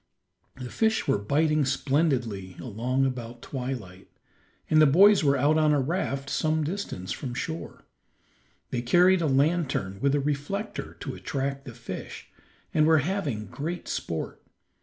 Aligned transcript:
The 0.55 0.71
fish 0.71 1.07
were 1.07 1.19
biting 1.19 1.63
splendidly 1.63 2.55
along 2.59 3.05
about 3.05 3.43
twilight, 3.43 4.07
and 4.67 4.81
the 4.81 4.87
boys 4.87 5.23
were 5.23 5.37
out 5.37 5.59
on 5.59 5.73
a 5.73 5.79
raft 5.79 6.27
some 6.27 6.63
distance 6.63 7.11
from 7.11 7.35
shore. 7.35 7.83
They 8.71 8.81
carried 8.81 9.21
a 9.21 9.27
lantern 9.27 9.99
with 10.01 10.15
a 10.15 10.19
reflector 10.19 10.95
to 11.01 11.13
attract 11.13 11.65
the 11.65 11.75
fish, 11.75 12.31
and 12.73 12.87
were 12.87 12.97
having 13.05 13.45
great 13.45 13.87
sport. 13.87 14.41